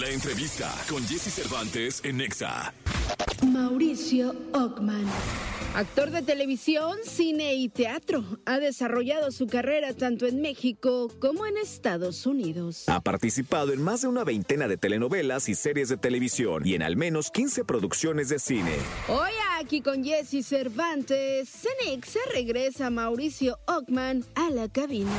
[0.00, 2.74] La entrevista con Jesse Cervantes en Nexa.
[3.50, 5.06] Mauricio Ockman.
[5.74, 11.56] Actor de televisión, cine y teatro, ha desarrollado su carrera tanto en México como en
[11.56, 12.84] Estados Unidos.
[12.88, 16.82] Ha participado en más de una veintena de telenovelas y series de televisión y en
[16.82, 18.72] al menos 15 producciones de cine.
[19.08, 25.12] Hoy aquí con Jesse Cervantes, Cenex se regresa Mauricio Ockman a la cabina.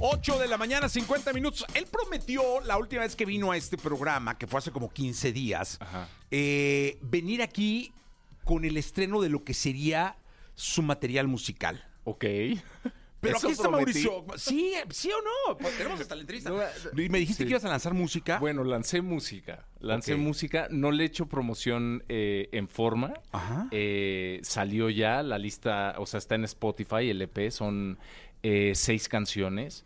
[0.00, 1.64] 8 de la mañana, 50 minutos.
[1.74, 5.32] Él prometió la última vez que vino a este programa, que fue hace como 15
[5.32, 5.78] días,
[6.30, 7.92] eh, venir aquí
[8.44, 10.16] con el estreno de lo que sería
[10.54, 11.84] su material musical.
[12.04, 12.24] Ok.
[13.18, 14.04] Pero ¿Eso aquí está prometí?
[14.04, 14.24] Mauricio.
[14.36, 15.56] Sí, sí o no.
[15.56, 16.52] Pues tenemos hasta la entrevista.
[16.96, 17.46] Y me dijiste sí.
[17.46, 18.38] que ibas a lanzar música.
[18.38, 19.64] Bueno, lancé música.
[19.80, 20.68] Lancé música.
[20.70, 23.14] No le he hecho promoción eh, en forma.
[23.32, 23.68] Ajá.
[23.70, 27.98] Eh, salió ya la lista, o sea, está en Spotify, el EP, son
[28.46, 29.84] eh, seis canciones.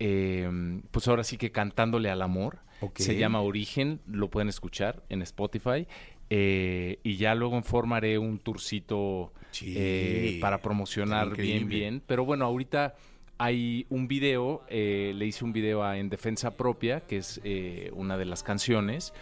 [0.00, 0.50] Eh,
[0.90, 2.58] pues ahora sí que cantándole al amor.
[2.96, 5.86] Se llama Origen, lo pueden escuchar en Spotify.
[6.30, 12.02] Eh, y ya luego en forma haré un tourcito Sí, eh, para promocionar bien, bien.
[12.04, 12.96] Pero bueno, ahorita
[13.38, 17.90] hay un video, eh, le hice un video a En Defensa Propia, que es eh,
[17.94, 19.12] una de las canciones,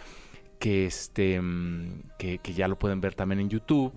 [0.57, 3.93] que, este, mm, que, que ya lo pueden ver también en YouTube.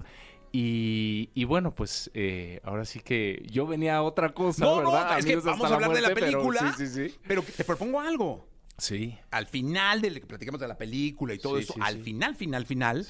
[0.57, 4.93] Y, y bueno, pues eh, ahora sí que yo venía a otra cosa, no, no,
[4.93, 5.19] ¿verdad?
[5.19, 6.75] es que vamos a hablar de la muerte, pero película.
[6.79, 7.17] sí, sí, sí.
[7.27, 8.47] Pero te propongo algo.
[8.79, 12.37] Sí, Al final de lo que platicamos de la película y todo eso, al final,
[12.37, 13.05] final, final,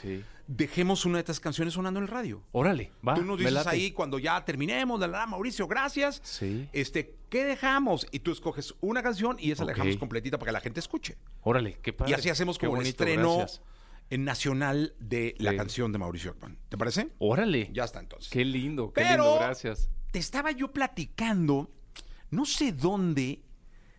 [0.47, 2.43] dejemos una de estas canciones sonando en el radio.
[2.53, 3.13] Órale, va.
[3.15, 6.21] Tú nos dices ahí cuando ya terminemos, la, la, la, Mauricio, gracias.
[6.25, 6.67] Sí.
[6.73, 8.07] Este, ¿qué dejamos?
[8.11, 9.77] Y tú escoges una canción y esa la Ok.
[9.79, 11.17] dejamos completita para que la gente escuche.
[11.43, 12.11] Órale, qué padre.
[12.13, 13.63] y así hacemos Qué como el bonito, estreno gracias.
[14.11, 15.57] En nacional de la Sí.
[15.57, 16.59] canción de Mauricio Ockman.
[16.69, 17.09] ¿Te parece?
[17.19, 17.71] Órale.
[17.73, 18.31] Ya está entonces.
[18.31, 19.89] Qué lindo, qué Pero- lindo, gracias.
[20.13, 21.71] Te estaba yo platicando,
[22.31, 23.43] no sé dónde,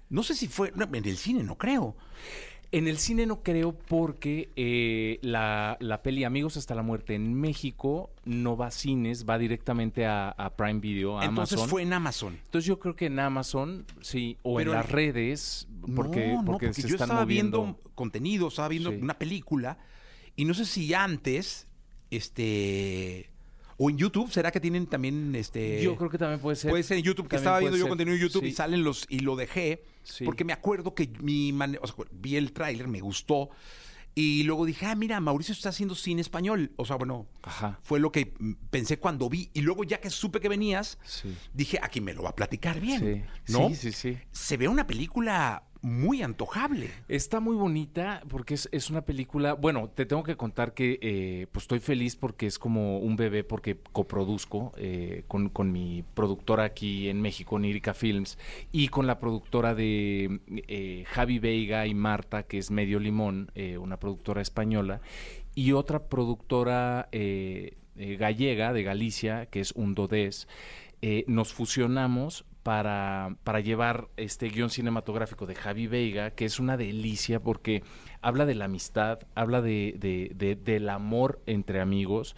[0.10, 1.96] no sé si fue, no, en el cine, no creo.
[2.72, 7.34] En el cine no creo porque eh, la, la peli Amigos hasta la muerte en
[7.34, 11.70] México no va a cines, va directamente a, a Prime Video, a Entonces Amazon.
[11.70, 12.40] fue en Amazon.
[12.46, 16.46] Entonces yo creo que en Amazon, sí, o Pero en las redes, porque, no, no,
[16.46, 17.62] porque, porque se yo están estaba moviendo.
[17.64, 18.98] viendo contenido, estaba viendo Sí.
[19.02, 19.78] una película
[20.36, 21.68] y no sé si antes,
[22.12, 23.30] este,
[23.78, 25.82] o en YouTube, ¿será que tienen también, este?
[25.84, 26.72] Yo creo que también puede ser.
[26.72, 27.90] Puede ser en YouTube, que estaba viendo yo ser.
[27.90, 30.24] contenido en YouTube y salen los, y lo dejé, Sí.
[30.24, 33.50] porque me acuerdo que mi mane- o sea, vi el tráiler, me gustó,
[34.18, 36.72] y luego dije, ah, mira, Mauricio está haciendo cine español.
[36.78, 37.80] O sea, bueno, Ajá.
[37.84, 38.34] fue lo que
[38.70, 41.36] pensé cuando vi, y luego ya que supe que venías, Sí.
[41.54, 43.52] dije, aquí me lo va a platicar bien, Sí.
[43.52, 43.68] ¿no?
[43.70, 44.18] Sí, sí, sí.
[44.32, 46.90] Se ve una película muy antojable.
[47.08, 49.54] Está muy bonita porque es, es una película.
[49.54, 53.44] Bueno, te tengo que contar que eh, pues estoy feliz porque es como un bebé
[53.44, 58.40] porque coproduzco eh, con, con mi productora aquí en México, Nírica Films,
[58.72, 63.78] y con la productora de eh, Javi Veiga y Marta, que es Medio Limón, eh,
[63.78, 65.02] una productora española,
[65.54, 67.08] y otra productora
[67.96, 70.48] gallega de Galicia, que es Undodés.
[71.08, 76.78] Eh, nos fusionamos para, para llevar este guion cinematográfico de Javi Veiga, que es una
[76.78, 77.84] delicia porque
[78.24, 82.36] habla de la amistad, habla de, de- de- del amor entre amigos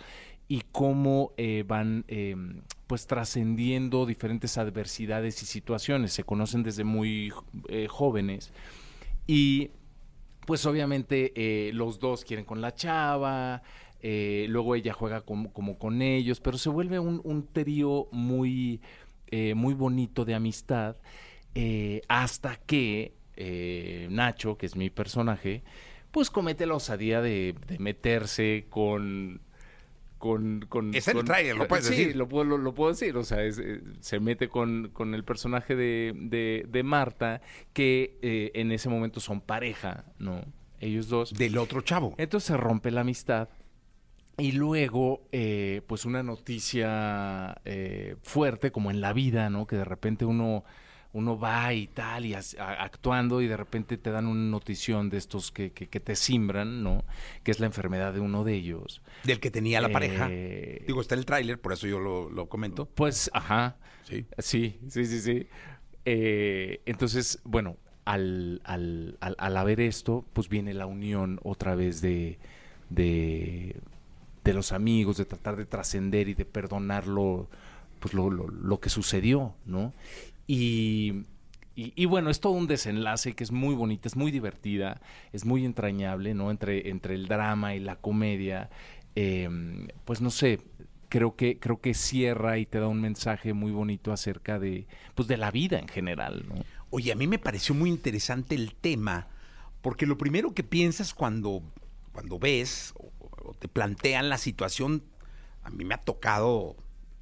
[0.49, 2.35] y cómo eh, van eh,
[2.87, 6.11] pues trascendiendo diferentes adversidades y situaciones.
[6.11, 7.31] Se conocen desde muy
[7.69, 8.51] eh, jóvenes
[9.27, 9.71] y
[10.45, 13.63] pues obviamente los dos quieren con la chava,
[14.03, 18.79] luego ella juega como, como con ellos, pero se vuelve un, un trío muy,
[19.31, 20.95] eh, muy bonito de amistad
[21.55, 25.63] eh, hasta que eh, Nacho, que es mi personaje,
[26.11, 29.41] pues comete la osadía de, de meterse con...
[30.17, 32.15] Con, en el tráiler, lo puedes sí, decir.
[32.15, 33.61] Lo, puedo- lo, lo puedo decir, o sea, es,
[33.99, 37.39] se mete con, con el personaje de, de- de Marta,
[37.71, 38.17] que
[38.55, 40.41] en ese momento son pareja, ¿no?
[40.79, 41.33] Ellos dos.
[41.35, 42.15] Del otro chavo.
[42.17, 43.47] Entonces se rompe la amistad.
[44.39, 49.65] Y luego, eh, pues una noticia eh, fuerte, como en la vida, ¿no?
[49.65, 50.63] Que de repente uno,
[51.13, 55.09] uno va y tal, y as- a- actuando, y de repente te dan una notición
[55.09, 57.03] de estos que, que, que te simbran, ¿no?
[57.43, 59.01] Que es la enfermedad de uno de ellos.
[59.23, 60.27] Del que tenía la pareja.
[60.31, 62.85] Eh, Digo, está en el tráiler, por eso yo lo, lo comento.
[62.85, 63.77] Pues, ajá.
[64.03, 64.25] Sí.
[64.37, 65.47] Sí, sí, sí, sí.
[66.05, 67.75] Eh, entonces, bueno,
[68.05, 72.37] al, al, al, al haber esto, pues viene la unión otra vez de,
[72.89, 73.75] de,
[74.47, 77.49] de los amigos, de tratar de trascender y de perdonar lo,
[77.99, 79.93] pues lo, lo, lo que sucedió, ¿no?
[80.47, 81.23] Y,
[81.75, 85.01] y, bueno, es todo un desenlace que es muy bonita, es muy divertida,
[85.33, 86.49] es muy entrañable, ¿no?
[86.49, 88.69] Entre, entre el drama y la comedia.
[89.15, 89.49] Eh,
[90.05, 90.59] pues no sé,
[91.09, 95.27] creo que, creo que cierra y te da un mensaje muy bonito acerca de, pues
[95.27, 96.45] de la vida en general.
[96.89, 99.27] Oye, a mí me pareció muy interesante el tema,
[99.81, 101.61] porque lo primero que piensas cuando,
[102.13, 102.93] cuando ves
[103.43, 105.03] o, te plantean la situación,
[105.63, 106.75] a mí me ha tocado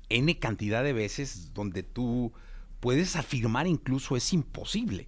[0.09, 2.31] N cantidad de veces donde tú
[2.79, 5.07] puedes afirmar incluso es imposible.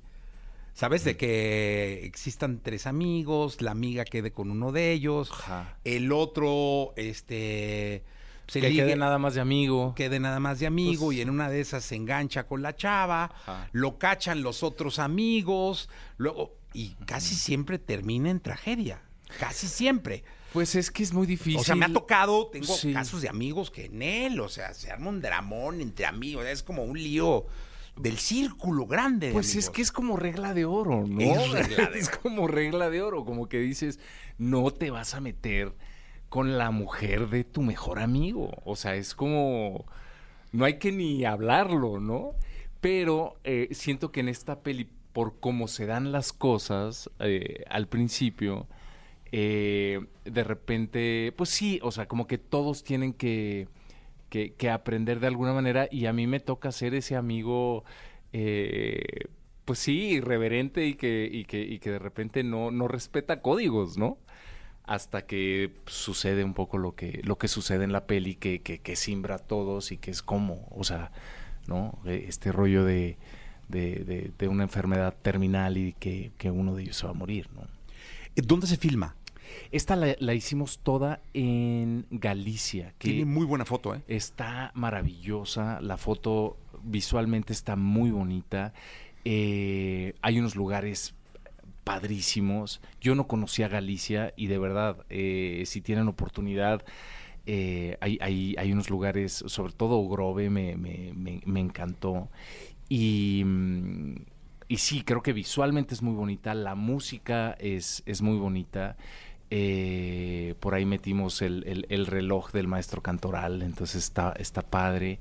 [0.73, 1.03] ¿Sabes?
[1.03, 5.75] De que existan tres amigos, la amiga quede con uno de ellos, Ajá.
[5.83, 8.03] el otro, este...
[8.47, 9.95] se que ligue- quede nada más de amigo.
[9.95, 12.75] quede nada más de amigo Pues- y en una de esas se engancha con la
[12.75, 13.69] chava, Ajá.
[13.71, 19.01] lo cachan los otros amigos, luego y casi siempre termina en tragedia,
[19.39, 20.23] casi siempre.
[20.57, 21.59] Pues es que es muy difícil.
[21.59, 22.91] O sea, me ha tocado, tengo Sí.
[22.91, 26.63] casos de amigos que en él, o sea, se arma un dramón entre amigos, es
[26.63, 27.45] como un lío
[27.95, 29.27] del círculo grande.
[29.27, 31.19] de Pues es que es como regla de oro, ¿no?
[31.21, 33.99] Es regla de Es como regla de oro, como que dices,
[34.39, 35.73] no te vas a meter
[36.29, 38.49] con la mujer de tu mejor amigo.
[38.65, 39.85] O sea, es como,
[40.53, 42.31] no hay que ni hablarlo, ¿no?
[42.81, 47.87] Pero eh, siento que en esta peli, por cómo se dan las cosas eh, al
[47.87, 48.67] principio,
[49.31, 53.67] eh, de repente, pues sí, o sea, como que todos tienen que,
[54.29, 57.83] que, aprender de alguna manera y a mí me toca ser ese amigo,
[58.33, 59.25] eh,
[59.65, 63.97] pues sí, irreverente y que, y que, y que de repente no, no respeta códigos,
[63.97, 64.17] ¿no?
[64.85, 68.95] Hasta que sucede un poco lo que, lo que sucede en la peli, que, que,
[68.95, 71.11] simbra a todos y que es como, o sea,
[71.67, 71.99] ¿no?
[72.05, 73.17] Eh, Este rollo de,
[73.69, 77.15] de, de- de una enfermedad terminal y que, que uno de ellos se va a
[77.15, 77.67] morir, ¿no?
[78.45, 79.15] ¿Dónde se filma?
[79.71, 84.01] Esta la, la hicimos toda en Galicia, que Tiene muy buena foto, ¿eh?
[84.07, 88.73] está maravillosa, la foto visualmente está muy bonita,
[89.25, 91.15] eh, hay unos lugares
[91.83, 96.83] padrísimos, yo no conocía Galicia y de verdad, eh, si tienen oportunidad,
[97.45, 102.29] eh, hay, hay, hay unos lugares, sobre todo Grove me, me, me- me encantó
[102.89, 103.43] y...
[104.67, 108.97] y sí, creo que visualmente es muy bonita, la música es, es muy bonita.
[109.49, 115.19] eh, por ahí metimos el, el- el reloj del maestro Cantoral, entonces está, está padre.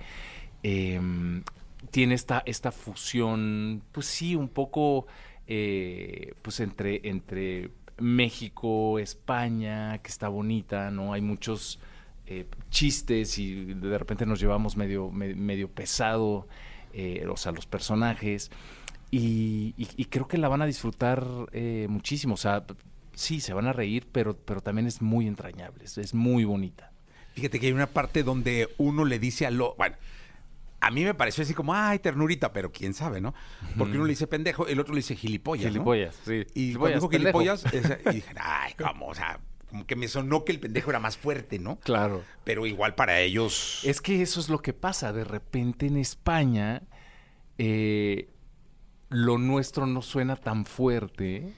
[0.62, 1.44] Em,
[1.90, 5.06] tiene esta, esta fusión, pues sí, un poco
[5.46, 11.12] eh, pues entre, entre México, España, que está bonita, ¿no?
[11.12, 11.78] Hay muchos
[12.26, 16.48] eh, chistes y de repente nos llevamos medio, me- medio pesado,
[16.92, 18.50] eh, o sea, los personajes.
[19.10, 22.34] Y, y- y creo que la van a disfrutar eh, muchísimo.
[22.34, 22.64] O sea,
[23.14, 26.90] sí, se van a reír, pero, pero también es muy entrañable, es, es muy bonita.
[27.34, 29.74] Fíjate que hay una parte donde uno le dice a lo.
[29.76, 29.96] Bueno,
[30.80, 33.34] a mí me pareció así como, ay, ternurita, pero quién sabe, ¿no?
[33.78, 35.66] Porque uno le dice pendejo, el otro le dice gilipollas.
[35.66, 35.70] ¿no?
[35.72, 36.44] Gilipollas, sí.
[36.54, 39.06] Y Gilipollas, cuando dijo gilipollas, esa- y dije, ay, ¿cómo?
[39.08, 39.38] O sea,
[39.70, 41.76] como que me sonó que el pendejo era más fuerte, ¿no?
[41.80, 42.22] Claro.
[42.44, 43.80] Pero igual para ellos.
[43.84, 45.12] Es que eso es lo que pasa.
[45.12, 46.82] De repente en España,
[47.58, 48.28] eh,
[49.08, 51.54] lo nuestro no suena tan fuerte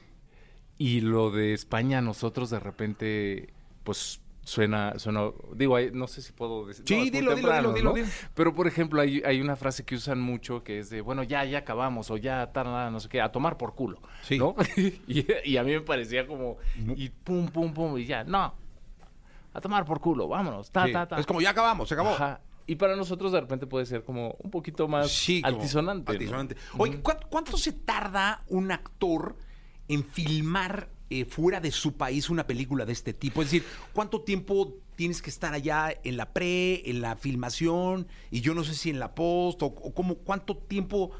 [0.76, 3.52] y lo de España a nosotros de repente,
[3.84, 6.84] pues suena, suena, digo, ahí, no sé si puedo decir.
[6.86, 7.72] Sí, no, dilo, dilo, dilo, ¿no?
[7.74, 8.06] dilo, dilo.
[8.34, 11.44] Pero por ejemplo, hay, hay una frase que usan mucho que es de, bueno, ya,
[11.44, 14.38] ya acabamos o ya, tal, nada, no sé qué, a tomar por culo, Sí.
[14.38, 14.54] ¿no?
[14.76, 16.56] y, y a mí me parecía como,
[16.96, 18.54] y pum, pum, pum, y ya, no,
[19.52, 21.18] a tomar por culo, vámonos, ta, Sí, ta, ta.
[21.18, 22.10] Es como, ya acabamos, se acabó.
[22.10, 22.40] Ajá.
[22.68, 25.56] Y para nosotros de repente puede ser como un poquito más Sí, como
[26.12, 26.12] altisonante.
[26.76, 29.34] Oye, ¿cuánto, cuánto se tarda un actor
[29.88, 33.42] en filmar eh, fuera de su país una película de este tipo?
[33.42, 38.42] Es decir, ¿cuánto tiempo tienes que estar allá en la pre, en la filmación, y
[38.42, 41.10] yo no sé si en la post, o, o cómo, cuánto tiempo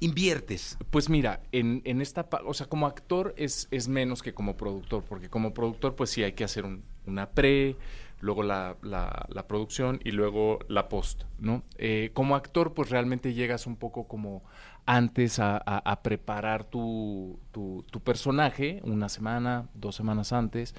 [0.00, 0.78] inviertes?
[0.90, 5.02] Pues mira, en, en esta, o sea, como actor es, es menos que como productor,
[5.04, 7.76] porque como productor pues sí hay que hacer un- una pre,
[8.20, 11.62] luego la, la- producción y luego la post, ¿no?
[11.76, 14.42] Eh, como actor pues realmente llegas un poco como
[14.86, 20.74] antes a, a- preparar tu, tu- tu personaje, una semana, dos semanas antes,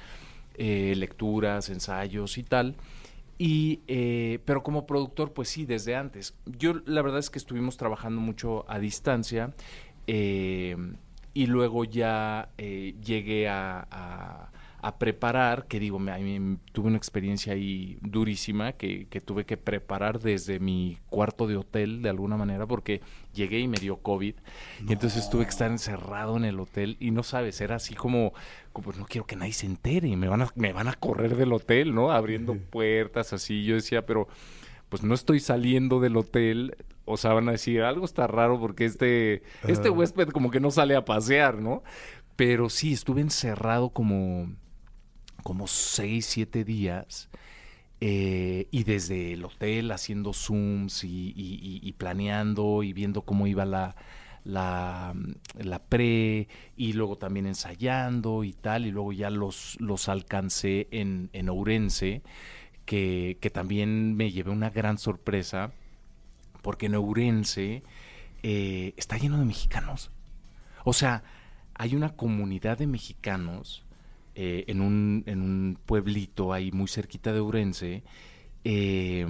[0.56, 2.76] eh, lecturas, ensayos y tal.
[3.38, 6.36] Y, eh, pero como productor, pues sí, desde antes.
[6.46, 9.54] Yo la verdad es que estuvimos trabajando mucho a distancia
[10.08, 14.52] y luego ya llegué a-
[14.82, 20.20] a preparar, que digo, me, tuve una experiencia ahí durísima que, que tuve que preparar
[20.20, 23.02] desde mi cuarto de hotel de alguna manera porque
[23.34, 24.36] llegué y me dio COVID
[24.88, 28.34] y entonces tuve que estar encerrado en el hotel y no sabes, era así como,
[28.72, 31.54] como no quiero que nadie se entere, me van a, me van a correr del
[31.54, 32.12] hotel, ¿no?
[32.12, 34.28] Abriendo puertas así, yo decía, pero
[34.90, 38.86] pues no estoy saliendo del hotel, o sea, van a decir, algo está raro porque
[38.86, 41.84] este, este huésped como que no sale a pasear, ¿no?
[42.36, 44.50] Pero sí, estuve encerrado como,
[45.50, 47.30] como seis, siete días.
[48.02, 53.96] eh, y desde el hotel haciendo zooms y planeando y viendo cómo iba la,
[54.46, 55.14] la,
[55.56, 61.30] la pre y luego también ensayando y tal, y luego ya los, los alcancé en,
[61.34, 62.22] en Ourense,
[62.86, 65.72] que, que también me llevé una gran sorpresa,
[66.62, 67.84] porque en Ourense
[68.44, 70.12] eh, está lleno de mexicanos.
[70.86, 71.24] O sea,
[71.76, 73.84] hay una comunidad de mexicanos
[74.36, 78.04] eh, en, un, en un pueblito ahí muy cerquita de Ourense,
[78.64, 79.26] eh,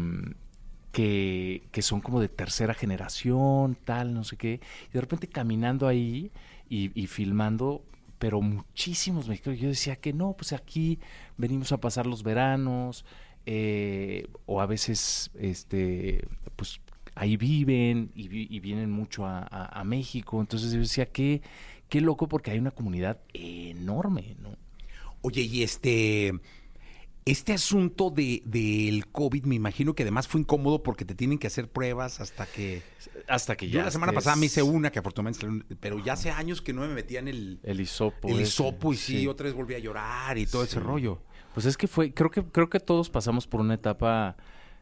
[0.92, 5.88] que, que, son como de tercera generación, tal, no sé qué, y de repente caminando
[5.88, 6.32] ahí
[6.70, 7.84] y, y, filmando,
[8.18, 9.60] pero muchísimos mexicanos.
[9.60, 11.00] Yo decía que no, pues aquí
[11.38, 13.06] venimos a pasar los veranos,
[13.46, 16.82] eh, o a veces, este, pues
[17.16, 20.40] ahí viven y, vienen mucho a, a, a, México.
[20.42, 21.42] Entonces yo decía que
[21.90, 24.56] qué loco porque hay una comunidad enorme, ¿no?
[25.22, 26.34] Oye, y este
[27.32, 31.48] este asunto de, del COVID, me imagino que además fue incómodo porque te tienen que
[31.48, 32.82] hacer pruebas hasta que...
[33.28, 33.80] Hasta que ya...
[33.80, 35.76] Yo la semana pasada me hice una que afortunadamente...
[35.80, 37.60] Pero ya hace años que no me metían el...
[37.64, 38.30] El hisopo.
[38.30, 40.70] El hisopo y sí, sí, otra vez volví a llorar y todo sí.
[40.72, 41.22] ese rollo.
[41.54, 42.14] Pues es que fue...
[42.14, 44.36] Creo que creo que todos pasamos por una etapa...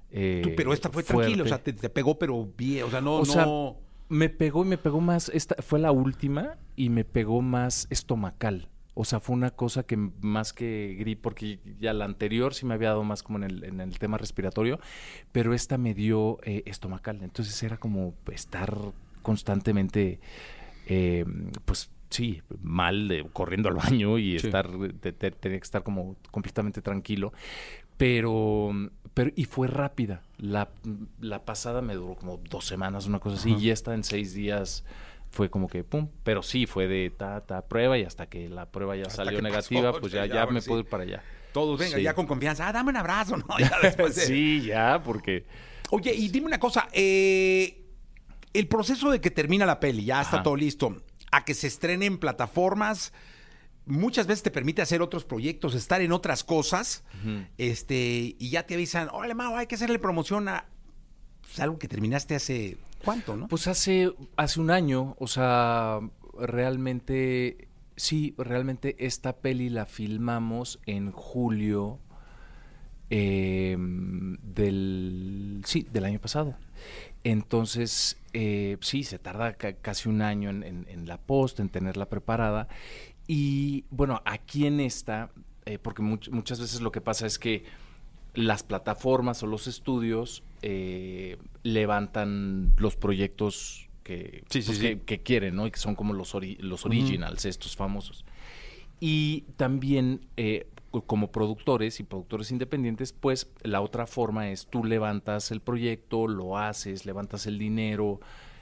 [0.10, 3.02] Eh, Tú, pero esta fue tranquila, o sea, te, te, pegó pero bien, o sea,
[3.02, 3.18] no...
[3.18, 3.78] O no...
[4.08, 5.30] Me pegó y me pegó más...
[5.34, 8.70] Esta fue la última y me pegó más estomacal.
[9.00, 12.74] O sea, fue una cosa que más que gripe, porque ya la anterior sí me
[12.74, 14.80] había dado más como en el, en el tema respiratorio,
[15.32, 17.22] pero esta me dio eh, estomacal.
[17.22, 18.76] Entonces era como estar
[19.22, 20.20] constantemente,
[20.88, 21.26] eh,
[21.66, 24.48] pues sí, mal, de, corriendo al baño y sí.
[24.48, 27.34] estar, tenía que estar como completamente tranquilo.
[27.98, 28.72] Pero,
[29.14, 30.22] pero, y fue rápida.
[30.38, 30.70] La,
[31.20, 33.60] la pasada me duró como dos semanas, una cosa así, -huh.
[33.60, 34.84] y esta en seis días
[35.30, 38.72] fue como que pum, pero sí fue de ta, ta, prueba y hasta que la
[38.72, 40.68] prueba ya hasta salió negativa, pasó, pues ya, ya, ya me sí.
[40.68, 41.24] puedo ir para allá.
[41.52, 42.04] Todos, venga, sí.
[42.04, 43.46] ya con confianza, ah, dame un abrazo, ¿no?
[43.60, 44.26] Ya después de...
[44.26, 45.46] sí, ya, porque...
[45.90, 47.86] Oye, y dime una cosa, eh,
[48.54, 50.44] el proceso de que termina la peli, ya está Ajá.
[50.44, 50.98] todo listo,
[51.32, 53.14] a que se estrene en plataformas,
[53.86, 57.48] muchas veces te permite hacer otros proyectos, estar en otras cosas, uh -huh.
[57.58, 60.66] este, y ya te avisan, órale, Mau, hay que hacerle promoción a
[61.48, 63.48] pues, algo que terminaste hace ¿Cuánto, no?
[63.48, 66.00] Pues hace, hace un año, o sea,
[66.40, 72.00] realmente, sí, realmente esta peli la filmamos en julio
[73.10, 76.56] eh, del, sí, del año pasado.
[77.24, 82.68] Entonces, eh, sí, se tarda casi un año en, la post, en tenerla preparada.
[83.28, 85.32] Y bueno, aquí en esta,
[85.66, 87.66] eh, porque much muchas veces lo que pasa es que
[88.34, 94.84] las plataformas o los estudios eh, levantan los proyectos que, sí, sí, pues, sí.
[94.84, 95.68] Que, que, quieren, ¿no?
[95.68, 97.50] Y que son como los, ori los originals, uh -huh.
[97.50, 98.26] estos famosos.
[99.00, 100.68] Y también eh,
[101.06, 106.58] como productores y productores independientes, pues la otra forma es tú levantas el proyecto, lo
[106.58, 108.20] haces, levantas el dinero,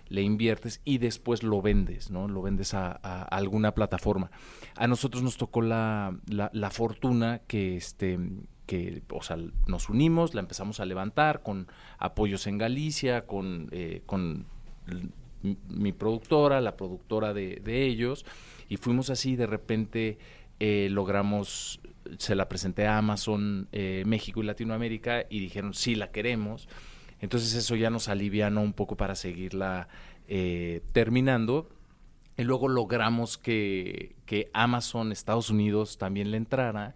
[0.09, 2.27] le inviertes y después lo vendes, ¿no?
[2.27, 4.31] Lo vendes a alguna plataforma.
[4.75, 8.19] A nosotros nos tocó la, la, la fortuna que este
[8.65, 11.67] que, o sea, nos unimos, la empezamos a levantar con
[11.97, 14.45] apoyos en Galicia, con, eh, con
[15.69, 18.25] mi productora, la productora de, de, ellos,
[18.67, 20.17] y fuimos así, de repente
[20.59, 21.81] eh, logramos,
[22.17, 26.69] se la presenté a Amazon eh, México y Latinoamérica y dijeron, sí, la queremos.
[27.19, 29.87] Entonces eso ya nos alivianó un poco para seguirla
[30.27, 31.69] eh, terminando.
[32.37, 36.95] Y luego logramos que, que Amazon Estados Unidos también le entrara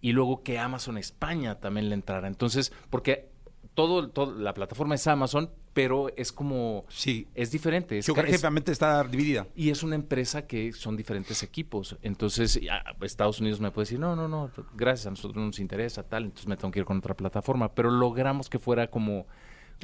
[0.00, 2.28] y luego que Amazon España también le entrara.
[2.28, 3.28] Entonces, porque
[3.74, 7.98] todo, todo la plataforma es Amazon, pero es como sí es diferente.
[7.98, 9.46] Es, Geográficamente está dividida.
[9.54, 11.96] Y es una empresa que son diferentes equipos.
[12.02, 15.60] Entonces, ya, Estados Unidos me puede decir, no, no, no, gracias, a nosotros no nos
[15.60, 17.72] interesa, tal, entonces me tengo que ir con otra plataforma.
[17.74, 19.26] Pero logramos que fuera como,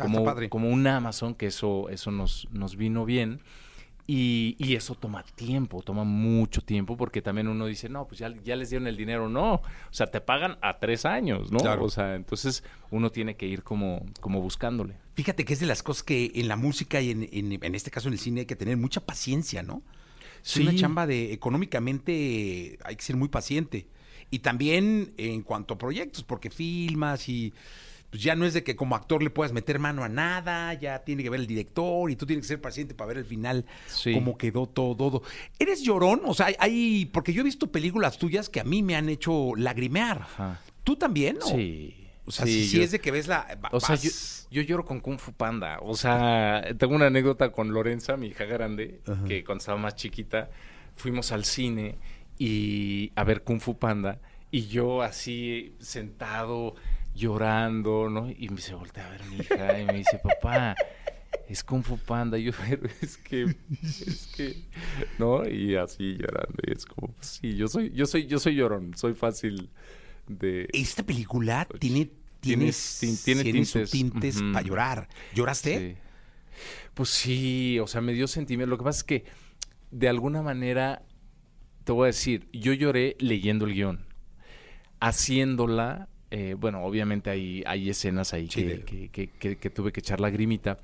[0.00, 3.40] como, como un Amazon, que eso, eso nos, nos vino bien.
[4.08, 8.32] Y, y, eso toma tiempo, toma mucho tiempo, porque también uno dice, no, pues ya,
[8.44, 11.58] ya, les dieron el dinero, no, o sea, te pagan a tres años, ¿no?
[11.58, 11.84] Claro.
[11.84, 14.94] O sea, entonces uno tiene que ir como, como buscándole.
[15.14, 17.90] Fíjate que es de las cosas que en la música y en, en, en este
[17.90, 19.82] caso en el cine hay que tener mucha paciencia, ¿no?
[20.44, 20.62] Es sí.
[20.62, 23.88] una chamba de, económicamente hay que ser muy paciente.
[24.30, 27.52] Y también en cuanto a proyectos, porque filmas y
[28.16, 31.00] pues ya no es de que como actor le puedas meter mano a nada, ya
[31.00, 33.66] tiene que ver el director y tú tienes que ser paciente para ver el final
[33.88, 34.14] sí.
[34.14, 35.22] cómo quedó todo,
[35.58, 36.22] ¿Eres llorón?
[36.24, 39.54] O sea, hay porque yo he visto películas tuyas que a mí me han hecho
[39.54, 40.22] lagrimear.
[40.22, 40.62] Ajá.
[40.82, 41.36] ¿Tú también?
[41.38, 41.44] ¿no?
[41.44, 41.94] Sí.
[42.24, 43.58] O sea, sí, si, yo, es de que ves la...
[43.70, 44.10] O sea, yo,
[44.50, 45.78] yo, lloro con Kung Fu Panda.
[45.82, 49.24] O sea, tengo una anécdota con Lorenza, mi hija grande, Ajá.
[49.24, 50.48] que cuando estaba más chiquita,
[50.96, 51.98] fuimos al cine
[52.38, 54.20] y a ver Kung Fu Panda
[54.50, 56.76] y yo así sentado
[57.16, 58.30] llorando, ¿no?
[58.30, 60.76] Y se voltea a ver mi hija y me dice, papá,
[61.48, 62.38] es Kung Fu Panda.
[62.38, 64.62] Y yo, pero es que, es que,
[65.18, 65.48] ¿no?
[65.48, 66.58] Y así llorando.
[66.66, 68.96] Y es como, pues sí, yo soy, yo soy, yo soy llorón.
[68.96, 69.70] Soy fácil
[70.28, 70.68] de...
[70.72, 72.72] Esta película tiene, tiene,
[73.24, 73.44] Tiene
[73.90, 74.42] tintes.
[74.52, 75.08] para llorar.
[75.34, 75.96] ¿Lloraste?
[75.96, 76.02] Sí.
[76.94, 78.70] Pues sí, o sea, me dio sentimiento.
[78.70, 79.24] Lo que pasa es que,
[79.90, 81.02] de alguna manera,
[81.84, 84.06] te voy a decir, yo lloré leyendo el guion.
[85.00, 89.70] Haciéndola, eh, bueno, obviamente hay, hay escenas ahí Sí, que, de- que- que- que- que
[89.70, 90.78] tuve que echar lagrimita.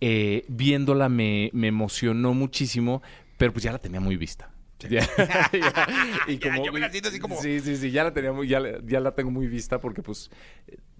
[0.00, 3.02] Eh, viéndola me, me emocionó muchísimo,
[3.38, 4.50] pero pues ya la tenía muy vista.
[4.90, 5.00] Ya,
[5.52, 5.88] ya,
[6.26, 8.48] y Ya, yo me la siento así como- Sí, sí, sí, ya la, tenía muy-
[8.48, 10.28] ya, ya la tengo muy vista porque pues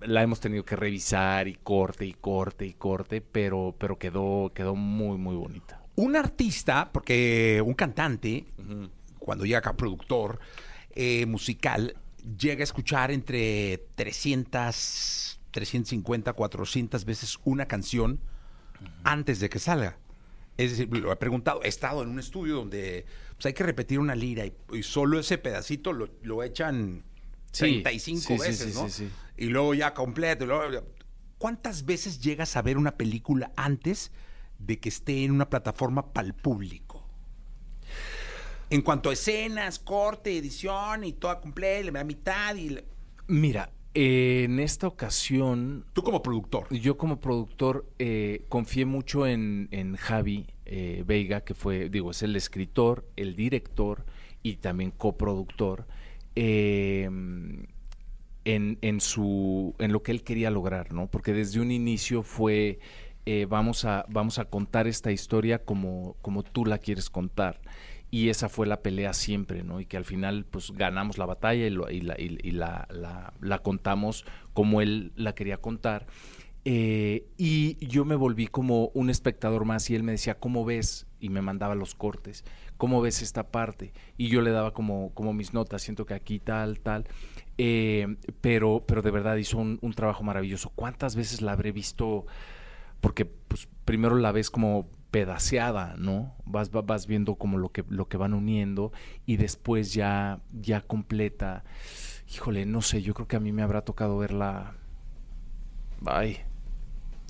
[0.01, 4.75] la hemos tenido que revisar y corte y corte y corte, pero, pero quedó, quedó
[4.77, 5.81] muy, muy bonita.
[5.97, 8.47] Un artista, porque un cantante,
[9.19, 10.39] cuando llega acá productor
[10.95, 11.97] eh, musical,
[12.39, 18.21] llega a escuchar entre 300, 350, 400 veces una canción
[19.05, 19.99] antes de que salga.
[20.59, 23.99] Es decir, lo he preguntado, he estado en un estudio donde pues, hay que repetir
[23.99, 27.05] una lira y, y solo ese pedacito lo, lo echan
[27.53, 28.89] Sí, 35 sí, veces, sí, ¿no?
[28.89, 29.11] sí, sí.
[29.37, 30.45] Y luego ya completo.
[30.45, 30.87] y luego-
[31.39, 34.13] ¿Cuántas veces llegas a ver una película antes
[34.59, 36.92] de que esté en una plataforma para el público?
[38.73, 42.71] En cuanto a escenas, corte, edición y toda completa, la mitad y...
[42.71, 42.83] la-
[43.29, 46.73] Mira, eh, en esta ocasión Tú como productor.
[46.75, 52.23] Yo como productor eh, confié mucho en, en Javi eh, Veiga, que fue, digo, es
[52.23, 54.07] el escritor, el director
[54.43, 55.87] y también coproductor,
[56.35, 57.69] eh, en,
[58.81, 61.09] en, su, en lo que él quería lograr, ¿no?
[61.09, 62.79] Porque desde un inicio fue,
[63.27, 67.61] eh, vamos, a, vamos a contar esta historia como, como tú la quieres contar.
[68.15, 69.81] Y esa fue la pelea siempre, ¿no?
[69.81, 72.87] Y que al final, pues, ganamos la batalla y, lo- y la, y- y la-
[72.91, 76.07] la- la contamos como él la quería contar.
[76.67, 81.07] Eh, y yo me volví como un espectador más y él me decía, ¿cómo ves?
[81.21, 82.45] Y me mandaba los cortes,
[82.77, 83.93] ¿cómo ves esta parte?
[84.19, 87.07] Y yo le daba como, como mis notas, siento que aquí tal, tal.
[87.59, 90.71] Eh, pero, pero de verdad hizo un, un trabajo maravilloso.
[90.75, 92.27] ¿Cuántas veces la habré visto?
[93.01, 96.35] Porque pues, primero la ves como pedaceada, ¿no?
[96.45, 98.91] Vas, va- vas viendo como lo que, lo que van uniendo
[99.27, 101.63] y después ya, ya completa.
[102.35, 104.75] Híjole, no sé, yo creo que a mí me habrá tocado verla,
[106.07, 106.39] ay,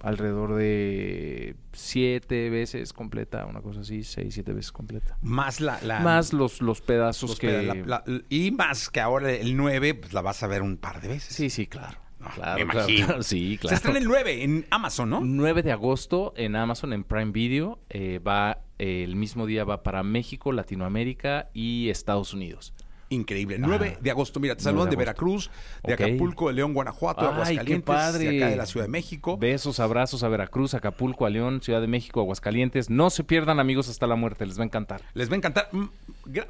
[0.03, 5.17] alrededor de siete veces completa, una cosa así, seis, siete veces completa.
[5.21, 5.81] Más la...
[5.83, 7.49] la- Más los, los pedazos los que...
[7.49, 10.77] peda- la- la- y más que ahora el 9, pues la vas a ver un
[10.77, 11.35] par de veces.
[11.35, 11.99] Sí, sí, claro.
[12.35, 13.07] Claro, me claro, imagino.
[13.07, 13.77] claro, sí, Se claro.
[13.77, 15.21] estrena el 9 en Amazon, ¿no?
[15.23, 17.79] 9 de agosto en Amazon, en Prime Video.
[17.91, 22.75] eh, va eh, el mismo día va para México, Latinoamérica y Estados Unidos.
[23.11, 23.59] Increíble.
[23.59, 24.41] 9 de agosto.
[24.41, 24.97] Mira, te 9 saludan de.
[24.97, 25.51] Veracruz,
[25.85, 25.93] de.
[25.93, 28.31] Acapulco, de León, Guanajuato, de qué Aguascalientes, padre.
[28.31, 29.37] de acá de la Ciudad de México.
[29.37, 32.89] Besos, abrazos a Veracruz, Acapulco, a León, Ciudad de México, Aguascalientes.
[32.89, 34.47] No se pierdan, amigos, hasta la muerte.
[34.47, 35.03] Les va a encantar.
[35.13, 35.69] Les va a encantar.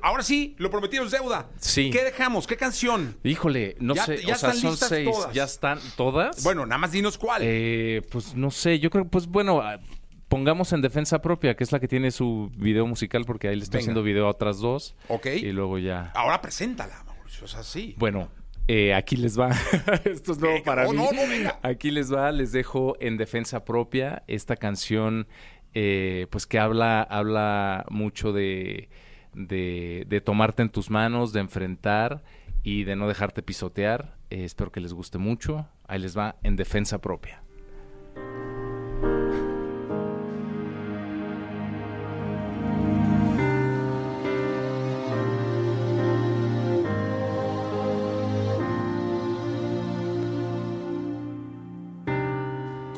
[0.03, 1.49] Ahora sí, lo prometido es deuda.
[1.59, 1.91] Sí.
[1.91, 2.47] ¿Qué dejamos?
[2.47, 3.17] ¿Qué canción?
[3.25, 5.11] Híjole, no Ya- sé, ya o sea, están son listas seis.
[5.11, 5.33] todas.
[5.33, 6.43] ¿Ya están todas?
[6.45, 7.43] Bueno, nada más dinos cuál.
[7.45, 9.81] Eh, pues no sé, yo creo, pues bueno, ah,
[10.29, 13.63] pongamos en defensa propia, que es la que tiene su video musical, porque ahí le
[13.63, 13.85] estoy Venga.
[13.85, 14.95] haciendo video a otras dos.
[15.09, 15.27] ok.
[15.37, 16.11] Y luego ya.
[16.15, 17.45] Ahora preséntala, Mauricio.
[17.45, 17.95] O sea, sí.
[17.99, 18.29] Bueno,
[18.69, 19.51] eh, aquí les va.
[20.05, 20.97] Esto es nuevo Venga, para no, mí.
[20.99, 21.59] no, no, venga.
[21.63, 25.27] Aquí les va, les dejo en defensa propia esta canción,
[25.75, 28.89] eh, pues que habla, habla mucho de,
[29.35, 32.23] de, de tomarte en tus manos, de enfrentar
[32.63, 34.17] y de no dejarte pisotear.
[34.31, 35.67] Eh, espero que les guste mucho.
[35.87, 37.43] Ahí les va en defensa propia.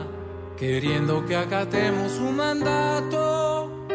[0.58, 3.88] queriendo que acatemos su mandato,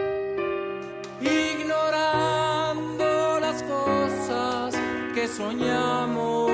[1.21, 3.05] ignorando
[3.41, 4.75] las cosas
[5.15, 6.51] que soñamos,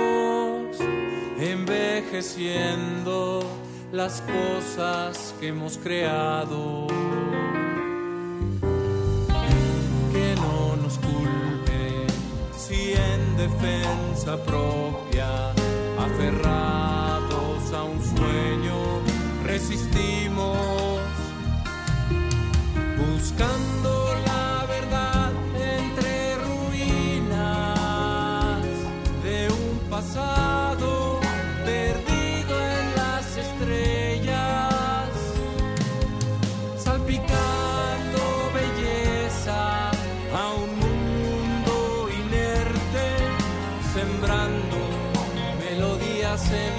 [1.39, 3.43] envejeciendo
[3.91, 6.87] las cosas que hemos creado.
[10.13, 12.07] Que no nos culpe
[12.57, 14.82] si en defensa propia,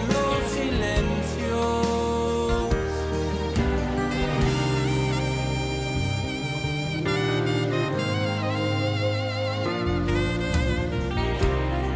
[0.07, 1.83] Los silencios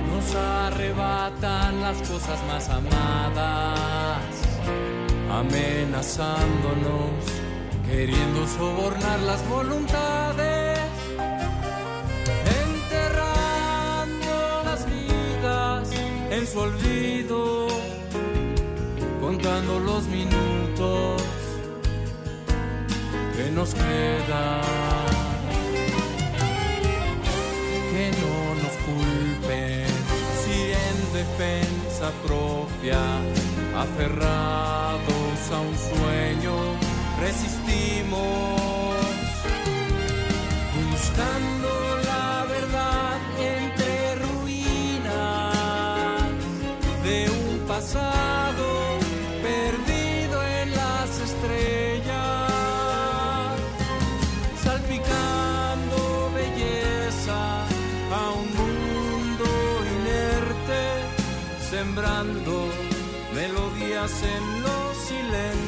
[0.10, 4.32] nos arrebatan las cosas más amadas,
[5.32, 7.12] amenazándonos,
[7.86, 10.80] queriendo sobornar las voluntades,
[12.64, 14.34] enterrando
[14.66, 15.90] las vidas
[16.32, 17.17] en su olvido
[19.80, 21.22] los minutos
[23.36, 24.62] que nos quedan.
[27.92, 29.88] Que no nos culpen
[30.42, 33.02] si en defensa propia,
[33.76, 36.56] aferrados a un sueño,
[37.20, 38.98] resistimos,
[40.92, 41.70] buscando
[42.06, 45.54] la verdad entre ruinas
[47.04, 48.47] de un pasado
[64.10, 65.67] en los silencios.